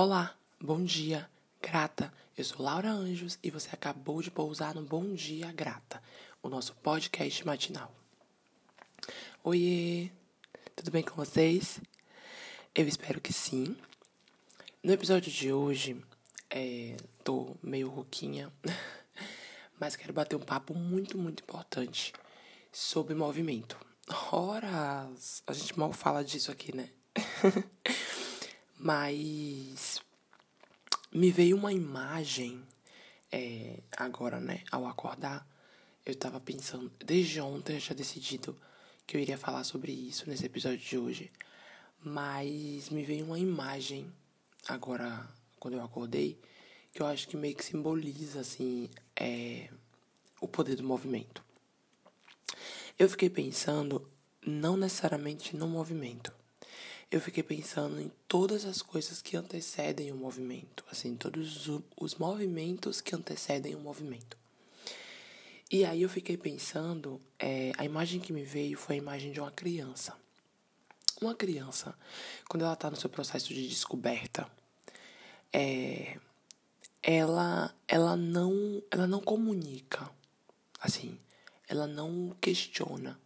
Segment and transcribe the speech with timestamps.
[0.00, 1.28] Olá, bom dia,
[1.60, 2.14] grata.
[2.36, 6.00] Eu sou Laura Anjos e você acabou de pousar no Bom Dia Grata,
[6.40, 7.92] o nosso podcast matinal.
[9.42, 10.12] Oiê,
[10.76, 11.80] tudo bem com vocês?
[12.72, 13.76] Eu espero que sim.
[14.84, 16.00] No episódio de hoje,
[16.48, 18.52] é, tô meio rouquinha,
[19.80, 22.12] mas quero bater um papo muito, muito importante
[22.70, 23.76] sobre movimento.
[24.30, 26.88] Horas, a gente mal fala disso aqui, né?
[28.78, 30.00] Mas
[31.12, 32.62] me veio uma imagem
[33.32, 34.62] é, agora, né?
[34.70, 35.46] Ao acordar,
[36.06, 38.56] eu tava pensando, desde ontem eu tinha decidido
[39.06, 41.32] que eu iria falar sobre isso nesse episódio de hoje.
[42.02, 44.12] Mas me veio uma imagem
[44.68, 46.38] agora, quando eu acordei,
[46.92, 49.68] que eu acho que meio que simboliza, assim, é,
[50.40, 51.42] o poder do movimento.
[52.98, 54.08] Eu fiquei pensando,
[54.46, 56.32] não necessariamente no movimento,
[57.10, 63.00] eu fiquei pensando em todas as coisas que antecedem o movimento, assim, todos os movimentos
[63.00, 64.36] que antecedem o movimento.
[65.70, 69.40] E aí eu fiquei pensando, é, a imagem que me veio foi a imagem de
[69.40, 70.14] uma criança.
[71.20, 71.94] Uma criança,
[72.48, 74.50] quando ela está no seu processo de descoberta,
[75.52, 76.18] é,
[77.02, 80.10] ela, ela não, ela não comunica,
[80.78, 81.18] assim,
[81.66, 83.18] ela não questiona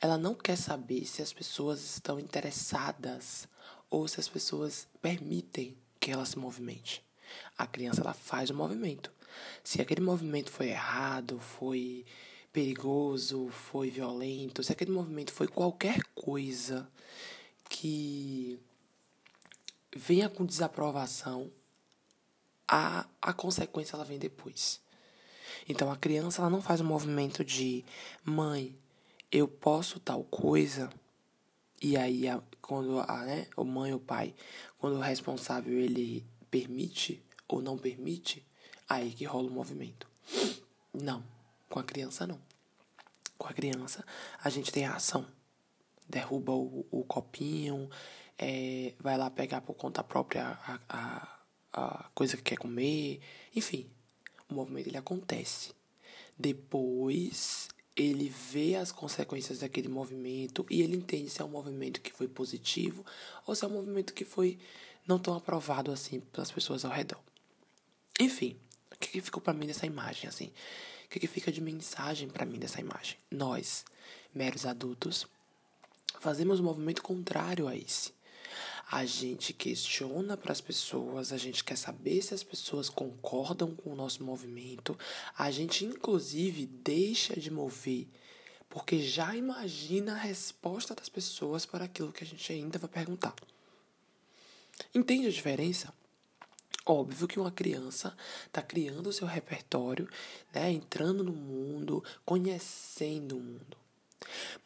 [0.00, 3.48] ela não quer saber se as pessoas estão interessadas
[3.90, 7.04] ou se as pessoas permitem que ela se movimente.
[7.56, 9.12] A criança ela faz o movimento.
[9.62, 12.04] Se aquele movimento foi errado, foi
[12.52, 16.88] perigoso, foi violento, se aquele movimento foi qualquer coisa
[17.68, 18.58] que
[19.94, 21.50] venha com desaprovação,
[22.66, 24.80] a, a consequência ela vem depois.
[25.68, 27.84] Então a criança ela não faz o movimento de
[28.24, 28.76] mãe,
[29.30, 30.90] eu posso tal coisa,
[31.80, 34.34] e aí a, quando a, né, o mãe ou pai,
[34.78, 38.44] quando o responsável ele permite ou não permite,
[38.88, 40.08] aí que rola o movimento.
[40.92, 41.22] Não,
[41.68, 42.40] com a criança não.
[43.36, 44.04] Com a criança
[44.42, 45.26] a gente tem a ação.
[46.08, 47.90] Derruba o, o copinho,
[48.38, 51.38] é, vai lá pegar por conta própria a, a,
[51.72, 53.20] a coisa que quer comer,
[53.54, 53.90] enfim,
[54.48, 55.74] o movimento ele acontece.
[56.38, 62.12] Depois ele vê as consequências daquele movimento e ele entende se é um movimento que
[62.12, 63.04] foi positivo
[63.44, 64.56] ou se é um movimento que foi
[65.04, 67.18] não tão aprovado assim pelas pessoas ao redor.
[68.20, 68.56] Enfim,
[68.92, 70.52] o que, que ficou para mim dessa imagem assim?
[71.06, 73.16] O que, que fica de mensagem para mim dessa imagem?
[73.30, 73.84] Nós,
[74.32, 75.26] meros adultos,
[76.20, 78.12] fazemos um movimento contrário a esse.
[78.90, 83.90] A gente questiona para as pessoas, a gente quer saber se as pessoas concordam com
[83.90, 84.98] o nosso movimento,
[85.36, 88.08] a gente inclusive deixa de mover
[88.68, 93.34] porque já imagina a resposta das pessoas para aquilo que a gente ainda vai perguntar.
[94.94, 95.92] Entende a diferença?
[96.84, 98.16] Óbvio que uma criança
[98.46, 100.08] está criando o seu repertório,
[100.52, 103.76] né, entrando no mundo, conhecendo o mundo.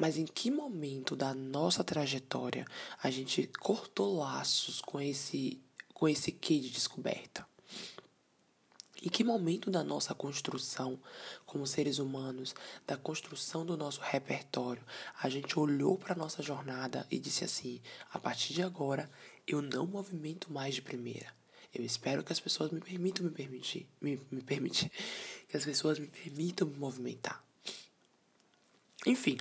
[0.00, 2.66] Mas em que momento da nossa trajetória
[3.02, 5.60] a gente cortou laços com esse
[5.92, 7.46] com esse quê de descoberta?
[9.02, 10.98] Em que momento da nossa construção
[11.44, 12.54] como seres humanos,
[12.86, 14.82] da construção do nosso repertório,
[15.22, 17.78] a gente olhou para nossa jornada e disse assim:
[18.10, 19.10] a partir de agora
[19.46, 21.30] eu não movimento mais de primeira.
[21.74, 24.90] Eu espero que as pessoas me permitam me permitir, me, me permitir,
[25.46, 27.44] que as pessoas me permitam me movimentar.
[29.06, 29.38] Enfim,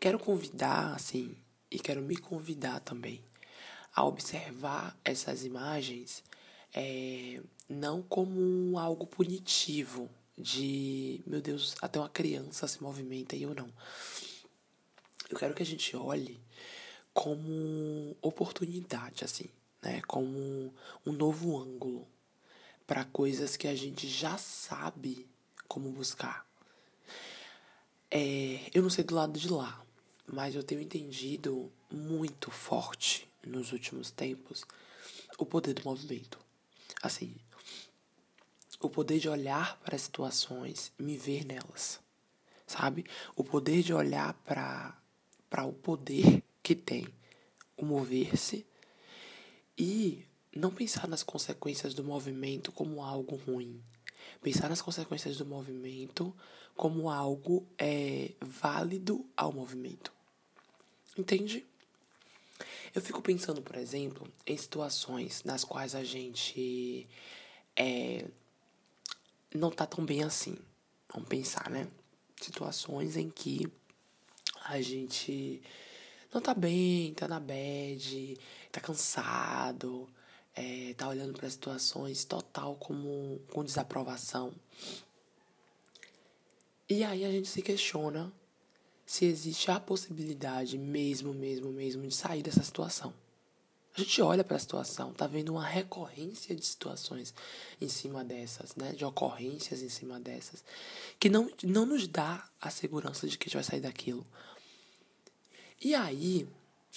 [0.00, 1.36] quero convidar, assim,
[1.70, 3.22] e quero me convidar também
[3.94, 6.22] a observar essas imagens
[6.74, 13.54] é, não como algo punitivo, de, meu Deus, até uma criança se movimenta e eu
[13.54, 13.72] não.
[15.30, 16.38] Eu quero que a gente olhe
[17.14, 19.48] como oportunidade, assim,
[19.82, 20.02] né?
[20.06, 20.74] Como
[21.06, 22.06] um novo ângulo
[22.86, 25.26] para coisas que a gente já sabe
[25.66, 26.46] como buscar.
[28.10, 29.84] É, eu não sei do lado de lá,
[30.26, 34.64] mas eu tenho entendido muito forte nos últimos tempos
[35.38, 36.38] o poder do movimento.
[37.02, 37.34] Assim,
[38.80, 42.00] o poder de olhar para as situações, me ver nelas,
[42.66, 43.04] sabe?
[43.34, 44.96] O poder de olhar para
[45.48, 47.06] para o poder que tem
[47.76, 48.66] o mover-se
[49.78, 50.24] e
[50.54, 53.80] não pensar nas consequências do movimento como algo ruim,
[54.42, 56.34] pensar nas consequências do movimento
[56.74, 60.15] como algo é, válido ao movimento.
[61.16, 61.64] Entende?
[62.94, 67.06] Eu fico pensando, por exemplo, em situações nas quais a gente
[67.76, 68.24] é,
[69.54, 70.56] não tá tão bem assim.
[71.12, 71.88] Vamos pensar, né?
[72.40, 73.66] Situações em que
[74.64, 75.62] a gente
[76.32, 78.38] não tá bem, tá na bad,
[78.72, 80.08] tá cansado,
[80.54, 84.54] é, tá olhando para situações total como com desaprovação.
[86.88, 88.32] E aí a gente se questiona
[89.06, 93.14] se existe a possibilidade mesmo, mesmo, mesmo de sair dessa situação.
[93.96, 97.32] A gente olha para a situação, tá vendo uma recorrência de situações
[97.80, 98.92] em cima dessas, né?
[98.92, 100.62] De ocorrências em cima dessas,
[101.18, 104.26] que não, não nos dá a segurança de que a gente vai sair daquilo.
[105.80, 106.46] E aí,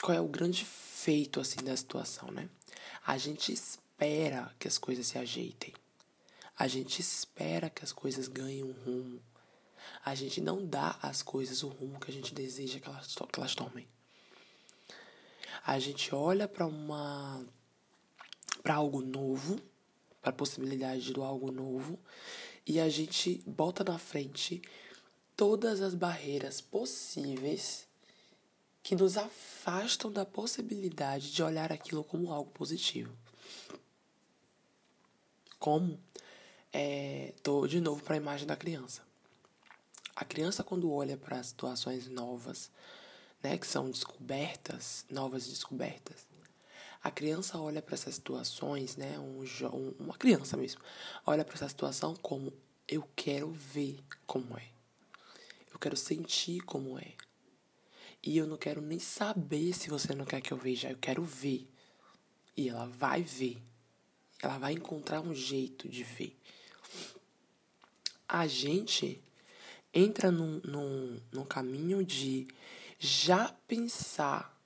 [0.02, 2.50] qual é o grande feito assim da situação, né?
[3.06, 5.74] A gente espera que as coisas se ajeitem.
[6.58, 9.22] A gente espera que as coisas ganhem um rumo.
[10.04, 13.40] A gente não dá às coisas o rumo que a gente deseja que elas, que
[13.40, 13.88] elas tomem
[15.66, 17.46] a gente olha para uma
[18.64, 19.60] para algo novo,
[20.20, 21.98] para a possibilidade do algo novo,
[22.66, 24.62] e a gente bota na frente
[25.36, 27.88] todas as barreiras possíveis
[28.84, 33.16] que nos afastam da possibilidade de olhar aquilo como algo positivo.
[35.58, 36.00] Como?
[36.74, 39.09] É, tô de novo para a imagem da criança.
[40.20, 42.70] A criança, quando olha para situações novas,
[43.42, 46.28] né, que são descobertas, novas descobertas.
[47.02, 49.46] A criança olha para essas situações, né, um,
[49.98, 50.82] uma criança mesmo,
[51.26, 52.52] olha para essa situação como
[52.86, 54.68] eu quero ver como é.
[55.72, 57.14] Eu quero sentir como é.
[58.22, 61.24] E eu não quero nem saber se você não quer que eu veja, eu quero
[61.24, 61.66] ver.
[62.58, 63.58] E ela vai ver.
[64.44, 66.38] Ela vai encontrar um jeito de ver.
[68.28, 69.24] A gente
[69.94, 72.48] entra num, num, num caminho de
[72.98, 74.58] já pensar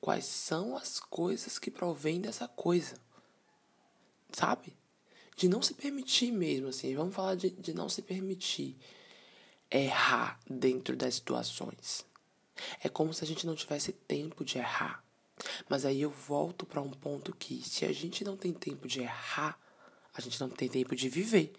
[0.00, 2.96] quais são as coisas que provêm dessa coisa.
[4.32, 4.74] Sabe?
[5.36, 6.94] De não se permitir mesmo, assim.
[6.94, 8.76] Vamos falar de, de não se permitir
[9.70, 12.04] errar dentro das situações.
[12.82, 15.04] É como se a gente não tivesse tempo de errar.
[15.68, 19.00] Mas aí eu volto para um ponto que se a gente não tem tempo de
[19.00, 19.58] errar,
[20.14, 21.52] a gente não tem tempo de viver.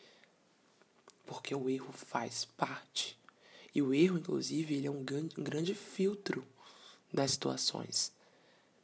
[1.31, 3.18] Porque o erro faz parte
[3.74, 6.45] e o erro, inclusive, ele é um grande, filtro
[7.12, 8.12] das situações.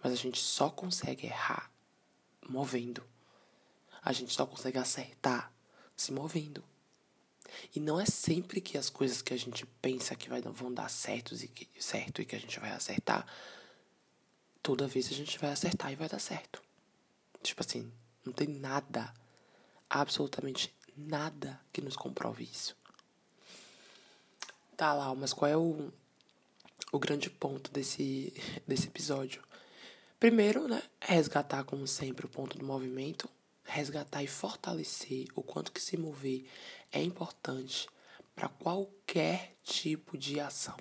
[0.02, 1.70] Mas a gente só consegue errar
[2.48, 3.04] movendo.
[4.02, 5.52] A gente só consegue acertar
[5.94, 6.64] se movendo.
[7.76, 10.90] E não é sempre que as coisas que a gente pensa que vai, vão dar
[10.90, 13.28] certos e que, certo e que a gente vai acertar,
[14.64, 16.64] toda vez a gente vai acertar e vai dar certo.
[17.44, 17.92] Tipo assim,
[18.24, 19.14] não tem nada,
[19.90, 22.76] absolutamente nada que nos comprove isso.
[24.76, 25.92] Tá, lá, mas qual é o,
[26.92, 28.34] o grande ponto desse,
[28.68, 29.44] desse episódio?
[30.20, 33.30] Primeiro, né, resgatar, como sempre, o ponto do movimento,
[33.64, 36.48] resgatar e fortalecer o quanto que se mover
[36.92, 37.88] é importante
[38.36, 40.78] para qualquer tipo de ação.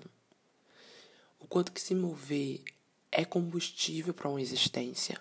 [1.38, 2.62] O quanto que se mover
[3.10, 5.20] é combustível para uma existência.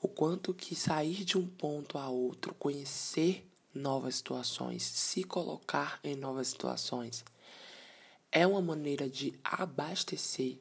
[0.00, 6.16] O quanto que sair de um ponto a outro, conhecer novas situações, se colocar em
[6.16, 7.24] novas situações,
[8.32, 10.58] é uma maneira de abastecer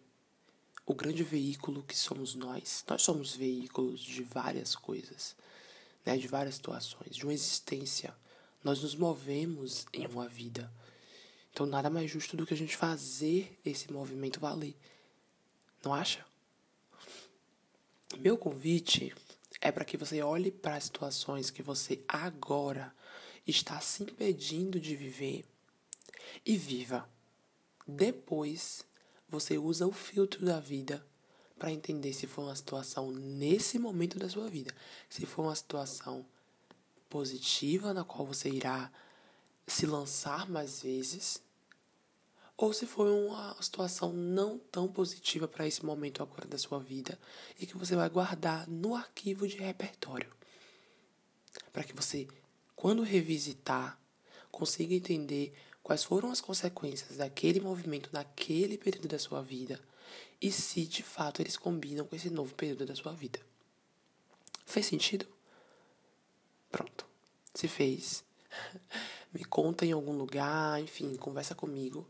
[0.86, 2.84] o grande veículo que somos nós.
[2.88, 5.36] Nós somos veículos de várias coisas,
[6.06, 8.16] né, de várias situações, de uma existência.
[8.64, 10.72] Nós nos movemos em uma vida.
[11.52, 14.76] Então, nada mais justo do que a gente fazer esse movimento valer.
[15.84, 16.26] Não acha?
[18.18, 19.14] Meu convite
[19.62, 22.94] é para que você olhe para as situações que você agora
[23.46, 25.46] está se impedindo de viver
[26.46, 27.10] e viva.
[27.88, 28.84] Depois,
[29.28, 31.06] você usa o filtro da vida
[31.58, 34.74] para entender se foi uma situação nesse momento da sua vida,
[35.10, 36.26] se foi uma situação
[37.10, 38.92] positiva na qual você irá
[39.68, 41.42] se lançar mais vezes,
[42.62, 47.18] ou se foi uma situação não tão positiva para esse momento agora da sua vida
[47.58, 50.30] e que você vai guardar no arquivo de repertório.
[51.72, 52.28] Para que você,
[52.76, 53.98] quando revisitar,
[54.52, 59.80] consiga entender quais foram as consequências daquele movimento naquele período da sua vida
[60.42, 63.40] e se de fato eles combinam com esse novo período da sua vida.
[64.66, 65.26] Fez sentido?
[66.70, 67.06] Pronto.
[67.56, 68.22] Se fez,
[69.34, 72.06] me conta em algum lugar, enfim, conversa comigo.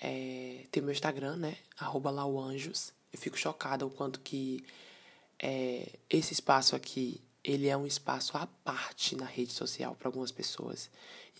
[0.00, 1.56] É, tem meu Instagram, né?
[1.78, 2.92] Arroba lauanjos.
[3.12, 4.64] Eu fico chocada o quanto que
[5.38, 10.30] é, esse espaço aqui ele é um espaço à parte na rede social para algumas
[10.30, 10.90] pessoas.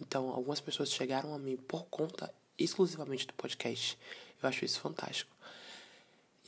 [0.01, 3.99] Então, algumas pessoas chegaram a mim por conta exclusivamente do podcast.
[4.43, 5.31] Eu acho isso fantástico.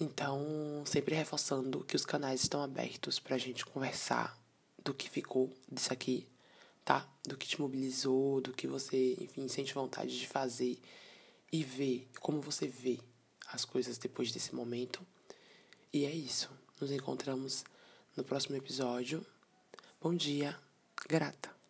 [0.01, 4.39] Então, sempre reforçando que os canais estão abertos para a gente conversar
[4.83, 6.27] do que ficou disso aqui,
[6.85, 7.07] tá?
[7.25, 10.81] Do que te mobilizou, do que você, enfim, sente vontade de fazer
[11.53, 12.99] e ver como você vê
[13.49, 15.07] as coisas depois desse momento.
[15.93, 16.51] E é isso.
[16.81, 17.63] Nos encontramos
[18.17, 19.25] no próximo episódio
[20.03, 20.59] Bom dia,
[21.09, 21.62] grata.